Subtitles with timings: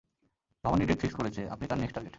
[0.63, 2.09] Bhabani date fixed করেছে, আপনি তার নেক্সট টার্গেট।